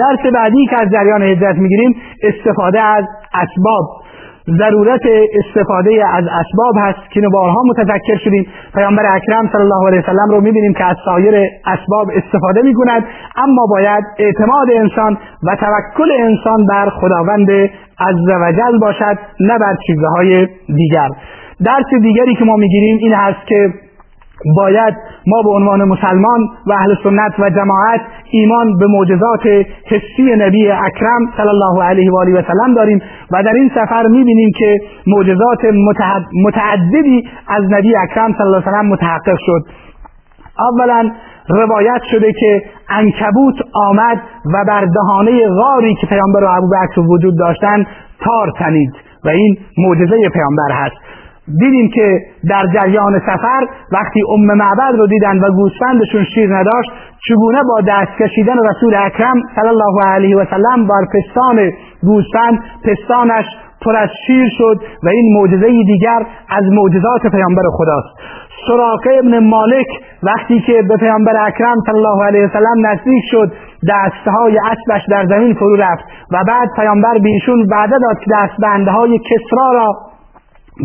درس 0.00 0.32
بعدی 0.34 0.66
که 0.66 0.76
از 0.82 0.90
جریان 0.90 1.22
هجرت 1.22 1.56
می‌گیریم 1.56 1.96
استفاده 2.22 2.80
از 2.80 3.04
اسباب. 3.34 4.03
ضرورت 4.48 5.00
استفاده 5.34 6.04
از 6.12 6.24
اسباب 6.24 6.74
هست 6.78 7.10
که 7.10 7.20
بارها 7.32 7.62
متذکر 7.70 8.16
شدیم. 8.24 8.46
پیامبر 8.74 9.02
اکرم 9.16 9.48
صلی 9.52 9.60
الله 9.60 9.86
علیه 9.86 10.00
وسلم 10.00 10.30
رو 10.30 10.40
می‌بینیم 10.40 10.74
که 10.74 10.84
از 10.84 10.96
سایر 11.04 11.34
اسباب 11.66 12.08
استفاده 12.14 12.62
می‌کند 12.62 13.04
اما 13.36 13.66
باید 13.70 14.04
اعتماد 14.18 14.68
انسان 14.74 15.18
و 15.42 15.56
توکل 15.56 16.12
انسان 16.18 16.66
بر 16.66 16.88
خداوند 16.90 17.50
عزوجل 17.98 18.78
باشد 18.80 19.18
نه 19.40 19.58
بر 19.58 19.76
چیزهای 19.86 20.48
دیگر. 20.66 21.08
درس 21.64 22.02
دیگری 22.02 22.34
که 22.34 22.44
ما 22.44 22.56
می‌گیریم 22.56 22.98
این 23.00 23.12
هست 23.14 23.46
که 23.46 23.72
باید 24.56 24.94
ما 25.26 25.42
به 25.42 25.50
عنوان 25.50 25.84
مسلمان 25.84 26.40
و 26.66 26.72
اهل 26.72 26.94
سنت 27.04 27.32
و 27.38 27.50
جماعت 27.50 28.00
ایمان 28.30 28.78
به 28.78 28.86
معجزات 28.86 29.46
حسی 29.86 30.36
نبی 30.36 30.70
اکرم 30.70 31.32
صلی 31.36 31.48
الله 31.48 31.84
علیه 31.84 32.12
و 32.12 32.18
آله 32.18 32.38
و 32.38 32.42
سلم 32.42 32.74
داریم 32.74 33.02
و 33.30 33.42
در 33.42 33.52
این 33.54 33.70
سفر 33.74 34.06
می‌بینیم 34.06 34.50
که 34.58 34.78
معجزات 35.06 35.64
متعددی 36.44 37.28
از 37.48 37.64
نبی 37.70 37.96
اکرم 37.96 38.32
صلی 38.32 38.46
الله 38.46 38.56
علیه 38.56 38.68
و 38.68 38.70
سلم 38.70 38.86
متحقق 38.86 39.38
شد. 39.46 39.62
اولا 40.58 41.10
روایت 41.48 42.02
شده 42.10 42.32
که 42.32 42.62
انکبوت 42.88 43.54
آمد 43.74 44.18
و 44.54 44.64
بر 44.68 44.84
دهانه 44.84 45.48
غاری 45.48 45.94
که 46.00 46.06
پیامبر 46.06 46.44
و 46.44 46.48
ابوبکر 46.48 47.00
وجود 47.00 47.38
داشتن 47.38 47.84
تار 48.24 48.52
تنید 48.58 48.92
و 49.24 49.28
این 49.28 49.58
معجزه 49.78 50.28
پیامبر 50.28 50.72
هست. 50.72 50.96
دیدیم 51.46 51.90
که 51.94 52.20
در 52.50 52.64
جریان 52.74 53.18
سفر 53.18 53.66
وقتی 53.92 54.20
ام 54.32 54.46
معبد 54.46 54.98
رو 54.98 55.06
دیدن 55.06 55.38
و 55.38 55.50
گوسفندشون 55.50 56.24
شیر 56.34 56.56
نداشت 56.56 56.90
چگونه 57.28 57.62
با 57.68 57.80
دست 57.88 58.22
کشیدن 58.22 58.56
رسول 58.68 58.94
اکرم 58.94 59.34
صلی 59.56 59.68
الله 59.68 60.06
علیه 60.06 60.36
و 60.36 60.44
سلم 60.50 60.86
بر 60.86 61.04
پستان 61.14 61.72
گوسفند 62.02 62.58
پستانش 62.84 63.44
پر 63.84 63.96
از 63.96 64.08
شیر 64.26 64.48
شد 64.58 64.80
و 65.02 65.08
این 65.08 65.38
معجزه 65.38 65.66
دیگر 65.86 66.26
از 66.50 66.64
معجزات 66.72 67.26
پیامبر 67.26 67.62
خداست. 67.72 68.08
سراقه 68.66 69.10
ابن 69.18 69.38
مالک 69.38 69.86
وقتی 70.22 70.60
که 70.60 70.82
به 70.88 70.96
پیامبر 70.96 71.46
اکرم 71.46 71.76
صلی 71.86 71.96
الله 71.96 72.24
علیه 72.24 72.46
وسلم 72.46 72.86
نزدیک 72.86 73.24
شد 73.30 73.52
دستهای 73.88 74.58
اسبش 74.58 75.02
در 75.10 75.26
زمین 75.26 75.54
فرو 75.54 75.76
رفت 75.76 76.04
و 76.32 76.44
بعد 76.48 76.68
پیامبر 76.76 77.18
بیشون 77.18 77.66
وعده 77.70 77.98
داد 77.98 78.18
که 78.18 78.30
دستبندهای 78.32 79.18
کسرا 79.18 79.72
را 79.72 79.92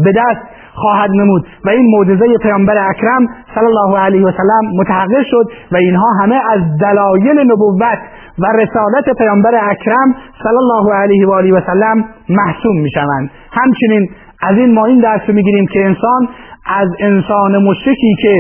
به 0.03 0.12
دست 0.12 0.41
خواهد 0.74 1.10
نمود. 1.12 1.46
و 1.65 1.69
این 1.69 1.86
معجزه 1.98 2.38
پیامبر 2.41 2.89
اکرم 2.89 3.27
صلی 3.55 3.65
الله 3.65 4.00
علیه 4.00 4.25
و 4.25 4.31
سلم 4.31 4.79
متحقق 4.79 5.24
شد 5.31 5.46
و 5.72 5.75
اینها 5.75 6.08
همه 6.22 6.36
از 6.36 6.62
دلایل 6.81 7.51
نبوت 7.51 8.00
و 8.39 8.46
رسالت 8.46 9.17
پیامبر 9.17 9.69
اکرم 9.72 10.15
صلی 10.43 10.58
الله 10.58 10.93
علیه 10.93 11.27
و 11.27 11.31
آله 11.31 11.53
و 11.53 11.62
سلم 11.65 12.05
محسوم 12.29 12.77
می‌شوند. 12.81 13.31
همچنین 13.51 14.10
از 14.41 14.58
این 14.58 14.74
ما 14.74 14.86
این 14.86 15.00
درس 15.00 15.29
می‌گیریم 15.29 15.67
که 15.67 15.86
انسان 15.86 16.27
از 16.65 16.89
انسان 17.00 17.63
مشرکی 17.63 18.15
که 18.22 18.36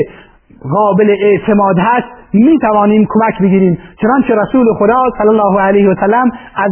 قابل 0.63 1.15
اعتماد 1.21 1.75
هست 1.79 2.07
می 2.33 2.57
توانیم 2.61 3.07
کمک 3.09 3.41
بگیریم. 3.41 3.77
چنانچه 4.01 4.35
رسول 4.35 4.65
خدا 4.79 5.03
صلی 5.17 5.27
الله 5.27 5.61
علیه 5.61 5.89
و 5.89 5.95
سلم 5.99 6.31
از 6.55 6.71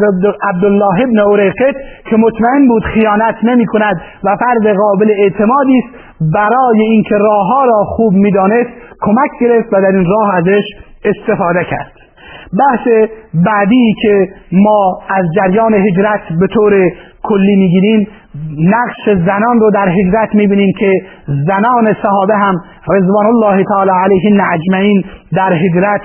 عبدالله 0.49 1.01
ابن 1.03 1.19
اورقت 1.19 1.75
که 2.09 2.17
مطمئن 2.17 2.67
بود 2.67 2.83
خیانت 2.83 3.35
نمی 3.43 3.65
کند 3.65 4.01
و 4.23 4.35
فرد 4.35 4.75
قابل 4.77 5.11
اعتمادی 5.17 5.77
است 5.77 6.07
برای 6.33 6.81
اینکه 6.81 7.15
راهها 7.15 7.65
را 7.65 7.83
خوب 7.83 8.13
می‌دانست 8.13 8.69
کمک 9.01 9.29
گرفت 9.41 9.73
و 9.73 9.81
در 9.81 9.87
این 9.87 10.05
راه 10.05 10.35
ازش 10.35 10.63
استفاده 11.05 11.63
کرد. 11.63 11.91
بحث 12.59 12.87
بعدی 13.45 13.93
که 14.01 14.29
ما 14.51 14.99
از 15.09 15.25
جریان 15.35 15.73
هجرت 15.73 16.21
به 16.39 16.47
طور 16.47 16.89
کلی 17.23 17.55
می‌گیریم 17.55 18.07
نقش 18.59 19.17
زنان 19.25 19.59
رو 19.59 19.71
در 19.71 19.89
هجرت 19.89 20.35
می‌بینیم 20.35 20.73
که 20.79 20.93
زنان 21.27 21.93
صحابه 22.03 22.35
هم 22.35 22.55
رضوان 22.89 23.25
الله 23.25 23.63
تعالی 23.63 23.91
علیهن 24.03 24.41
اجمعین 24.53 25.03
در 25.35 25.53
هجرت 25.53 26.01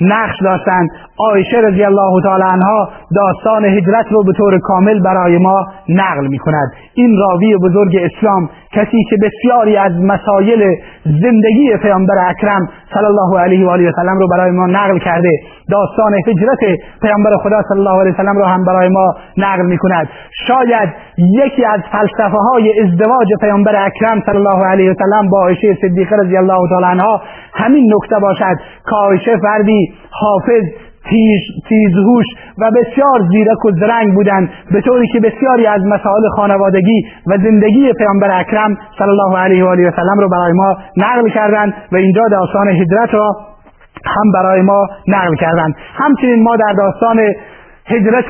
نقش 0.00 0.42
داشتند 0.42 0.88
عایشه 1.18 1.56
رضی 1.58 1.84
الله 1.84 2.22
تعالی 2.22 2.42
عنها 2.42 2.88
داستان 3.16 3.64
هجرت 3.64 4.06
رو 4.10 4.22
به 4.24 4.32
طور 4.32 4.58
کامل 4.58 5.00
برای 5.00 5.38
ما 5.38 5.66
نقل 5.88 6.26
می 6.26 6.38
کند 6.38 6.72
این 6.94 7.18
راوی 7.18 7.56
بزرگ 7.56 7.96
اسلام 8.02 8.48
کسی 8.72 9.04
که 9.10 9.16
بسیاری 9.22 9.76
از 9.76 9.92
مسایل 9.92 10.76
زندگی 11.04 11.76
پیامبر 11.82 12.14
اکرم 12.28 12.68
صلی 12.94 13.04
الله 13.04 13.40
علیه 13.40 13.66
و 13.66 13.70
آله 13.70 13.88
و 13.88 13.92
سلم 13.96 14.18
رو 14.18 14.28
برای 14.28 14.50
ما 14.50 14.66
نقل 14.66 14.98
کرده 14.98 15.30
داستان 15.70 16.14
هجرت 16.26 16.78
پیامبر 17.02 17.30
خدا 17.42 17.62
صلی 17.68 17.78
الله 17.78 18.00
علیه 18.00 18.12
و 18.12 18.16
سلم 18.16 18.36
رو 18.38 18.44
هم 18.44 18.64
برای 18.64 18.88
ما 18.88 19.14
نقل 19.36 19.66
می 19.66 19.78
کند 19.78 20.08
شاید 20.46 20.88
یکی 21.18 21.64
از 21.64 21.80
فلسفه 21.92 22.38
های 22.50 22.80
ازدواج 22.80 23.28
پیامبر 23.40 23.86
اکرم 23.86 24.22
صلی 24.26 24.36
الله 24.36 24.64
علیه 24.64 24.90
و 24.90 24.94
سلم 24.94 25.28
با 25.30 25.40
عایشه 25.40 25.74
صدیقه 25.82 26.16
رضی 26.16 26.36
الله 26.36 26.68
تعالی 26.68 26.86
عنها 26.86 27.22
همین 27.54 27.94
نکته 27.94 28.18
باشد 28.18 28.56
که 28.90 28.96
عایشه 28.96 29.36
فردی 29.36 29.94
حافظ 30.10 30.64
تیز، 31.10 31.40
تیزهوش 31.68 32.26
و 32.58 32.70
بسیار 32.70 33.28
زیرک 33.30 33.64
و 33.64 33.70
زرنگ 33.70 34.14
بودند. 34.14 34.50
به 34.72 34.80
طوری 34.80 35.06
که 35.12 35.20
بسیاری 35.20 35.66
از 35.66 35.82
مسائل 35.84 36.28
خانوادگی 36.36 37.02
و 37.26 37.36
زندگی 37.36 37.92
پیامبر 37.92 38.40
اکرم 38.40 38.78
صلی 38.98 39.08
الله 39.08 39.38
علیه 39.38 39.64
و 39.64 39.68
آله 39.68 39.88
و 39.88 39.90
سلم 39.90 40.20
رو 40.20 40.28
برای 40.28 40.52
ما 40.52 40.76
نقل 40.96 41.28
کردند 41.28 41.74
و 41.92 41.96
اینجا 41.96 42.22
داستان 42.30 42.68
هجرت 42.68 43.14
را 43.14 43.36
هم 44.06 44.32
برای 44.34 44.62
ما 44.62 44.86
نقل 45.08 45.34
کردند. 45.34 45.74
همچنین 45.94 46.42
ما 46.42 46.56
در 46.56 46.72
داستان 46.78 47.18
هجرت 47.88 48.24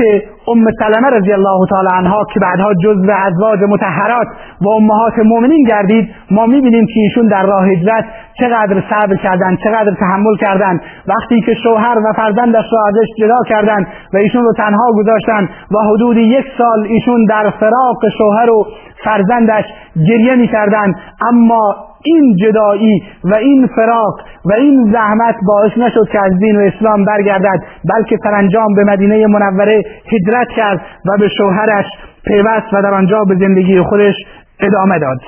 ام 0.48 0.66
سلمه 0.78 1.10
رضی 1.10 1.32
الله 1.32 1.66
تعالی 1.70 1.88
عنها 1.92 2.24
که 2.34 2.40
بعدها 2.40 2.74
جزو 2.74 3.10
ازواج 3.10 3.58
متحرات 3.68 4.26
و 4.60 4.68
امهات 4.68 5.18
مؤمنین 5.18 5.64
گردید 5.68 6.08
ما 6.30 6.46
می‌بینیم 6.46 6.86
که 6.86 7.00
ایشون 7.00 7.26
در 7.26 7.42
راه 7.42 7.68
هجرت 7.68 8.04
چقدر 8.40 8.82
صبر 8.90 9.16
کردند 9.16 9.58
چقدر 9.64 9.94
تحمل 10.00 10.36
کردند 10.40 10.80
وقتی 11.08 11.40
که 11.40 11.54
شوهر 11.54 11.98
و 11.98 12.12
فرزندش 12.16 12.64
را 12.72 12.78
ازش 12.88 13.08
جدا 13.18 13.36
کردند 13.48 13.86
و 14.14 14.16
ایشون 14.16 14.44
رو 14.44 14.52
تنها 14.52 14.92
گذاشتند 14.92 15.48
و 15.70 15.78
حدود 15.78 16.16
یک 16.16 16.44
سال 16.58 16.86
ایشون 16.88 17.24
در 17.28 17.50
فراق 17.50 18.08
شوهر 18.18 18.50
و 18.50 18.66
فرزندش 19.04 19.64
گریه 20.08 20.34
می‌کردند 20.36 20.94
اما 21.32 21.76
این 22.06 22.36
جدایی 22.36 23.02
و 23.24 23.34
این 23.34 23.66
فراق 23.76 24.14
و 24.44 24.52
این 24.52 24.92
زحمت 24.92 25.34
باعث 25.46 25.72
نشد 25.78 26.08
که 26.12 26.18
از 26.24 26.38
دین 26.38 26.56
و 26.56 26.60
اسلام 26.60 27.04
برگردد 27.04 27.60
بلکه 27.94 28.16
سرانجام 28.22 28.74
به 28.76 28.84
مدینه 28.84 29.26
منوره 29.26 29.82
هجرت 30.12 30.48
کرد 30.56 30.80
و 31.04 31.18
به 31.18 31.28
شوهرش 31.28 31.86
پیوست 32.26 32.74
و 32.74 32.82
در 32.82 32.94
آنجا 32.94 33.24
به 33.24 33.34
زندگی 33.34 33.82
خودش 33.82 34.14
ادامه 34.60 34.98
داد. 34.98 35.18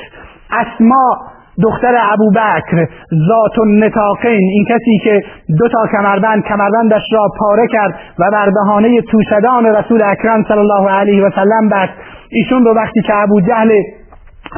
اسما 0.51 1.17
دختر 1.63 1.95
ابو 2.13 2.31
بکر 2.31 2.87
ذات 3.29 3.59
النتاقین 3.59 4.41
این 4.53 4.65
کسی 4.65 4.99
که 5.05 5.23
دو 5.59 5.69
تا 5.69 5.87
کمربند 5.93 6.45
کمربندش 6.45 7.03
را 7.13 7.27
پاره 7.39 7.67
کرد 7.73 7.95
و 8.19 8.31
بر 8.33 8.51
دهانه 8.51 9.01
توشدان 9.03 9.67
رسول 9.67 10.03
اکرم 10.03 10.45
صلی 10.49 10.59
الله 10.59 10.91
علیه 10.91 11.23
و 11.25 11.31
سلم 11.31 11.69
بست. 11.69 11.93
ایشون 12.31 12.65
رو 12.65 12.75
وقتی 12.75 13.03
که 13.03 13.15
ابو 13.15 13.41
جهل 13.41 13.71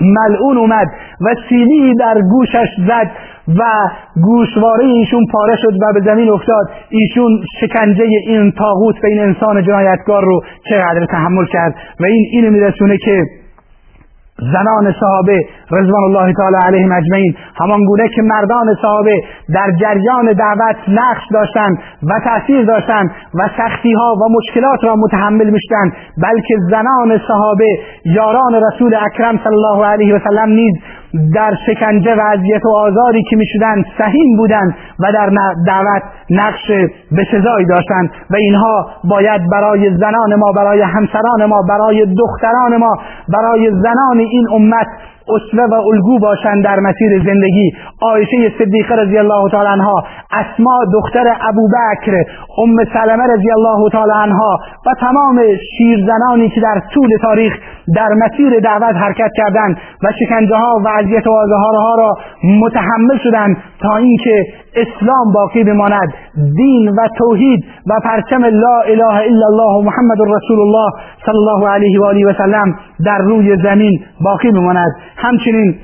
ملعون 0.01 0.57
اومد 0.57 0.87
و 1.21 1.35
سیلی 1.49 1.95
در 1.95 2.21
گوشش 2.31 2.69
زد 2.89 3.11
و 3.59 3.63
گوشواره 4.23 4.85
ایشون 4.85 5.27
پاره 5.33 5.57
شد 5.57 5.75
و 5.83 5.93
به 5.95 6.01
زمین 6.05 6.31
افتاد. 6.31 6.71
ایشون 6.89 7.45
شکنجه 7.61 8.05
این 8.27 8.53
تاغوت 8.53 8.95
به 9.03 9.09
این 9.09 9.21
انسان 9.21 9.63
جنایتگار 9.63 10.25
رو 10.25 10.41
چقدر 10.69 11.07
تحمل 11.07 11.47
کرد؟ 11.47 11.75
و 12.01 12.05
این 12.05 12.27
اینو 12.33 12.51
میرسونه 12.51 12.97
که 12.97 13.23
زنان 14.39 14.95
صحابه 15.01 15.39
رضوان 15.73 16.03
الله 16.03 16.33
تعالی 16.33 16.57
علیهم 16.67 16.93
اجمعین. 16.93 17.35
همان 17.61 17.85
گونه 17.85 18.09
که 18.09 18.23
مردان 18.23 18.75
صحابه 18.83 19.23
در 19.55 19.71
جریان 19.81 20.33
دعوت 20.33 20.77
نقش 20.89 21.23
داشتند 21.33 21.79
و 22.03 22.21
تاثیر 22.25 22.65
داشتند 22.65 23.11
و 23.35 23.49
سختی 23.57 23.93
ها 23.93 24.15
و 24.15 24.29
مشکلات 24.39 24.85
را 24.85 24.97
متحمل 24.97 25.51
می‌شدند 25.51 25.93
بلکه 26.23 26.55
زنان 26.71 27.21
صحابه 27.29 27.79
یاران 28.05 28.55
رسول 28.55 28.95
اکرم 28.95 29.41
صلی 29.45 29.55
الله 29.55 29.87
علیه 29.87 30.15
و 30.15 30.19
سلم 30.19 30.49
نیز 30.49 30.75
در 31.35 31.55
شکنجه 31.67 32.15
و 32.15 32.21
اذیت 32.21 32.67
و 32.67 32.69
آزاری 32.77 33.23
که 33.31 33.37
می‌شدند 33.37 33.85
سهیم 33.99 34.37
بودند 34.37 34.75
و 35.01 35.13
در 35.13 35.31
دعوت 35.67 36.03
نقش 36.31 36.71
بسزایی 37.19 37.67
داشتند 37.67 38.11
و 38.31 38.37
اینها 38.37 38.87
باید 39.05 39.43
برای 39.53 39.97
زنان 39.97 40.35
ما 40.35 40.53
برای 40.57 40.81
همسران 40.81 41.45
ما 41.47 41.63
برای 41.69 42.07
دختران 42.19 42.77
ما 42.77 42.91
برای 43.29 43.71
زنان 43.71 44.19
این 44.19 44.47
امت 44.53 44.87
اسوه 45.29 45.65
و 45.71 45.75
الگو 45.75 46.19
باشند 46.19 46.65
در 46.65 46.77
مسیر 46.81 47.23
زندگی. 47.25 47.73
عایشه 48.03 48.53
صدیقه 48.59 48.95
رضی 48.95 49.19
الله 49.19 49.51
تعالی 49.51 49.69
عنها 49.69 50.05
اسما 50.31 50.79
دختر 50.93 51.25
ابوبکر 51.49 52.25
ام 52.59 52.85
سلمه 52.93 53.25
رضی 53.25 53.51
الله 53.51 53.91
تعالی 53.93 54.13
عنها 54.15 54.59
و 54.87 54.91
تمام 55.01 55.41
شیرزنانی 55.79 56.49
که 56.49 56.61
در 56.61 56.83
طول 56.95 57.09
تاریخ 57.23 57.53
در 57.97 58.09
مسیر 58.09 58.61
دعوت 58.61 58.97
حرکت 58.97 59.31
کردند 59.37 59.77
و 60.03 60.13
شکنجه 60.21 60.57
ها 60.57 60.83
و 60.85 60.89
اذیت 60.89 61.27
و 61.27 61.31
ها 61.57 61.95
را 61.95 62.15
متحمل 62.45 63.19
شدند 63.25 63.57
تا 63.83 63.97
اینکه 63.97 64.47
اسلام 64.77 65.33
باقی 65.35 65.65
بماند. 65.65 66.15
دین 66.57 66.89
و 66.89 67.09
توحید 67.19 67.65
و 67.87 67.93
پرچم 68.05 68.45
لا 68.45 68.81
اله 68.81 69.15
الا 69.15 69.47
الله 69.47 69.85
محمد 69.85 70.21
رسول 70.21 70.61
الله 70.61 70.91
صلی 71.27 71.37
الله 71.37 71.69
علیه 71.69 72.01
و 72.01 72.05
آله 72.05 72.27
و 72.27 72.33
سلم 72.33 72.75
در 73.07 73.19
روی 73.19 73.57
زمین 73.63 74.01
باقی 74.25 74.51
بماند. 74.51 74.93
همچنین 75.17 75.75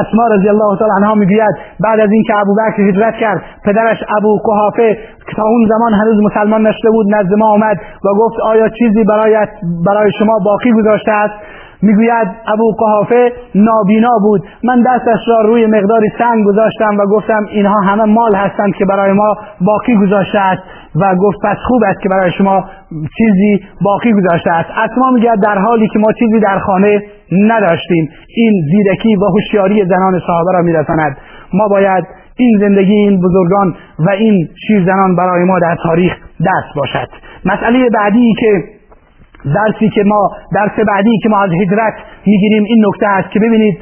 اسما 0.00 0.26
رضی 0.26 0.48
الله 0.48 0.78
تعالی 0.78 0.92
عنها 0.96 1.14
می‌گوید 1.14 1.54
بعد 1.80 2.00
از 2.00 2.10
اینکه 2.12 2.32
ابوبکر 2.36 2.82
هجرت 2.82 3.14
کرد 3.14 3.42
پدرش 3.64 3.98
ابو 4.16 4.38
قحافه 4.38 4.98
که 5.26 5.36
تا 5.36 5.42
اون 5.42 5.68
زمان 5.68 5.92
هنوز 5.92 6.22
مسلمان 6.22 6.66
نشده 6.66 6.90
بود 6.90 7.06
نزد 7.14 7.34
ما 7.38 7.48
آمد 7.48 7.76
و 8.04 8.18
گفت 8.18 8.40
آیا 8.40 8.68
چیزی 8.68 9.04
برای 9.04 9.46
برای 9.86 10.10
شما 10.18 10.38
باقی 10.44 10.72
گذاشته 10.72 11.12
است؟ 11.12 11.34
می‌گوید 11.84 12.28
ابو 12.46 12.72
قحافه 12.78 13.32
نابینا 13.54 14.18
بود. 14.22 14.42
من 14.64 14.82
دستش 14.86 15.28
را 15.28 15.40
روی 15.40 15.66
مقداری 15.66 16.08
سنگ 16.18 16.44
گذاشتم 16.44 16.96
و 16.98 17.06
گفتم 17.06 17.46
اینها 17.50 17.80
همه 17.80 18.04
مال 18.04 18.34
هستند 18.34 18.74
که 18.74 18.84
برای 18.84 19.12
ما 19.12 19.36
باقی 19.60 19.96
گذاشته 19.96 20.38
است. 20.38 20.62
و 21.00 21.14
گفت 21.16 21.38
پس 21.44 21.56
خوب 21.68 21.82
است 21.86 22.00
که 22.00 22.08
برای 22.08 22.30
شما 22.38 22.64
چیزی 22.90 23.60
باقی 23.84 24.12
گذاشته 24.12 24.50
است. 24.50 24.70
اسما 24.70 25.10
می‌گوید 25.10 25.40
در 25.40 25.58
حالی 25.58 25.88
که 25.88 25.98
ما 25.98 26.12
چیزی 26.12 26.40
در 26.40 26.58
خانه 26.58 27.02
نداشتیم. 27.32 28.08
این 28.36 28.52
زیرکی 28.70 29.16
و 29.16 29.24
هوشیاری 29.24 29.84
زنان 29.84 30.20
صحابه 30.26 30.52
را 30.52 30.62
میرساند. 30.62 31.16
ما 31.54 31.68
باید 31.68 32.04
این 32.36 32.58
زندگی 32.60 32.92
این 32.92 33.20
بزرگان 33.20 33.74
و 33.98 34.10
این 34.10 34.48
شیرزنان 34.66 35.16
برای 35.16 35.44
ما 35.44 35.58
در 35.58 35.76
تاریخ 35.82 36.12
دست 36.40 36.76
باشد. 36.76 37.08
مسئله 37.44 37.88
بعدی 37.88 38.34
که 38.40 38.62
درسی 39.44 39.88
که 39.88 40.02
ما 40.06 40.30
درس 40.54 40.86
بعدی 40.88 41.18
که 41.22 41.28
ما 41.28 41.42
از 41.42 41.50
هجرت 41.50 41.94
می‌گیریم 42.26 42.64
این 42.64 42.86
نکته 42.86 43.06
است 43.08 43.30
که 43.30 43.40
ببینید 43.40 43.78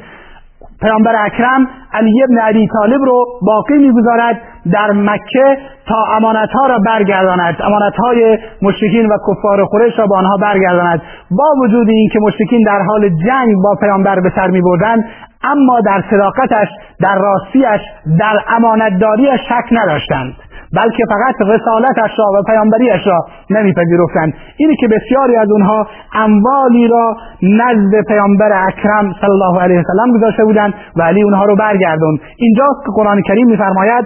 پیامبر 0.81 1.25
اکرم 1.25 1.67
علی 1.93 2.23
ابن 2.23 2.37
ابی 2.49 2.67
طالب 2.67 3.01
رو 3.01 3.25
باقی 3.41 3.77
می‌گذارد 3.77 4.41
در 4.71 4.91
مکه 4.91 5.57
تا 5.87 6.03
امانتها 6.17 6.67
را 6.67 6.79
برگرداند. 6.79 7.55
امانتهای 7.63 8.37
مشرکین 8.61 9.05
و 9.05 9.17
کفار 9.27 9.65
قریش 9.65 9.99
را 9.99 10.05
با 10.07 10.17
آنها 10.17 10.37
برگرداند. 10.37 11.01
با 11.31 11.45
وجود 11.63 11.89
اینکه 11.89 12.19
مشرکین 12.19 12.63
در 12.65 12.81
حال 12.87 13.09
جنگ 13.09 13.55
با 13.63 13.75
پیامبر 13.81 14.19
به 14.19 14.31
سر 14.35 14.47
میبردند 14.47 15.05
اما 15.43 15.79
در 15.85 16.03
صداقتش 16.09 16.67
در 17.01 17.15
راستیش 17.15 17.81
در 18.19 18.37
امانتداریش 18.47 19.39
شک 19.49 19.65
نداشتند. 19.71 20.33
بلکه 20.75 21.03
فقط 21.09 21.35
رسالتش 21.41 22.11
را 22.19 22.25
و 22.39 22.43
پیامبریش 22.43 23.07
را 23.07 23.25
نمیپذیرفتند. 23.49 24.33
اینی 24.57 24.75
که 24.75 24.87
بسیاری 24.87 25.35
از 25.35 25.51
اونها 25.51 25.87
اموالی 26.13 26.87
را 26.87 27.17
نزد 27.43 28.07
پیامبر 28.07 28.65
اکرم 28.67 29.13
صلی 29.21 29.29
الله 29.29 29.61
علیه 29.61 29.79
وسلم 29.79 30.17
گذاشته 30.17 30.43
بودند 30.43 30.73
و 30.95 31.01
علی 31.01 31.23
اونها 31.23 31.45
رو 31.45 31.55
برگردوند. 31.55 32.19
اینجاست 32.37 32.79
که 32.85 32.91
قرآن 32.95 33.21
کریم 33.21 33.47
میفرماید 33.47 34.05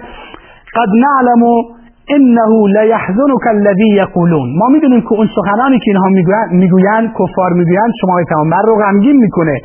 قد 0.74 0.88
نعلم 1.04 1.42
انه 2.10 2.82
لیحزنک 2.82 3.46
الذی 3.50 3.88
یقولون. 3.88 4.48
ما 4.58 4.66
می‌دونیم 4.68 5.00
که 5.00 5.12
اون 5.12 5.28
سخنانی 5.36 5.78
که 5.78 5.84
اینها 5.86 6.08
می‌گویند 6.50 7.14
کفار 7.18 7.52
می‌گویند 7.52 7.92
شما 8.00 8.14
پیامبر 8.28 8.62
رو 8.66 8.74
غمگین 8.82 9.16
می‌کنه. 9.16 9.60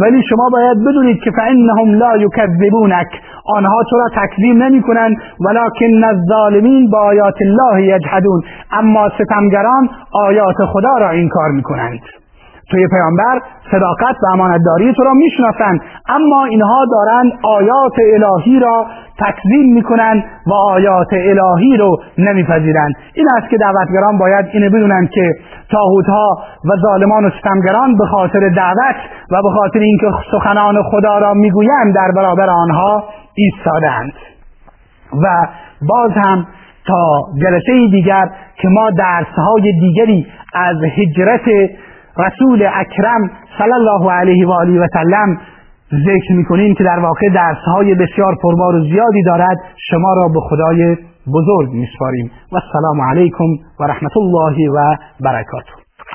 ولی 0.00 0.22
شما 0.28 0.48
باید 0.52 0.84
بدونید 0.84 1.20
که 1.20 1.30
فانهم 1.30 1.94
لا 1.94 2.16
یکذبونک 2.16 3.06
آنها 3.56 3.82
تو 3.90 3.96
را 3.98 4.08
تکذیب 4.16 4.56
نمی 4.56 4.82
کنند 4.82 5.16
ولکن 5.40 6.04
الظالمین 6.04 6.90
با 6.90 6.98
آیات 6.98 7.34
الله 7.40 7.82
یجحدون 7.82 8.42
اما 8.72 9.08
ستمگران 9.08 9.88
آیات 10.12 10.56
خدا 10.72 10.96
را 11.00 11.08
انکار 11.08 11.50
می 11.50 11.62
کنند 11.62 12.00
توی 12.70 12.88
پیامبر 12.88 13.40
صداقت 13.70 14.16
و 14.22 14.32
امانتداری 14.32 14.92
تو 14.92 15.04
را 15.04 15.12
می‌شناسند. 15.14 15.80
اما 16.08 16.44
اینها 16.44 16.84
دارند 16.92 17.32
آیات 17.42 17.92
الهی 18.14 18.60
را 18.60 18.86
تکذیب 19.18 19.66
می‌کنند 19.74 20.24
و 20.46 20.52
آیات 20.52 21.12
الهی 21.12 21.76
رو 21.76 21.96
نمیپذیرند. 22.18 22.94
این 23.14 23.26
است 23.36 23.50
که 23.50 23.56
دعوتگران 23.56 24.18
باید 24.18 24.46
اینو 24.52 24.70
بدونند 24.70 25.10
که 25.10 25.34
تاهوتها 25.70 26.38
و 26.64 26.68
ظالمان 26.82 27.24
و 27.24 27.30
ستمگران 27.30 27.96
به 27.96 28.06
خاطر 28.06 28.48
دعوت 28.48 28.96
و 29.30 29.42
به 29.42 29.50
خاطر 29.50 29.78
اینکه 29.78 30.06
سخنان 30.32 30.82
خدا 30.82 31.18
را 31.18 31.34
می‌گویند 31.34 31.94
در 31.94 32.10
برابر 32.16 32.50
آنها 32.50 33.04
ایستادند 33.34 34.12
و 35.22 35.48
باز 35.88 36.10
هم 36.10 36.46
تا 36.86 37.20
جلسه 37.42 37.88
دیگر 37.90 38.30
که 38.56 38.68
ما 38.68 38.90
درسهای 38.90 39.72
دیگری 39.80 40.26
از 40.54 40.76
هجرت 40.96 41.40
رسول 42.18 42.68
اکرم 42.74 43.30
صلی 43.58 43.72
الله 43.72 44.12
علیه 44.12 44.46
و 44.46 44.50
آله 44.50 44.80
و 44.80 44.86
سلم 44.92 45.38
ذکر 45.92 46.32
می‌کنیم 46.32 46.74
که 46.74 46.84
در 46.84 46.98
واقع 46.98 47.28
درسهای 47.34 47.94
بسیار 47.94 48.36
پربار 48.42 48.74
و 48.74 48.80
زیادی 48.80 49.22
دارد. 49.26 49.56
شما 49.90 50.14
را 50.14 50.28
به 50.28 50.40
خدای 50.40 50.96
بزرگ 51.34 51.72
میسپاریم. 51.72 52.30
و 52.52 52.56
السلام 52.56 53.00
علیکم 53.10 53.44
و 53.80 53.84
رحمت 53.84 54.16
الله 54.16 54.70
و 54.70 54.96
برکاته. 55.20 55.85